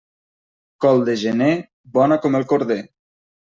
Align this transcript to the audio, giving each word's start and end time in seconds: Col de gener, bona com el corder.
Col 0.85 1.03
de 1.11 1.15
gener, 1.25 1.51
bona 2.01 2.21
com 2.27 2.41
el 2.43 2.51
corder. 2.55 2.83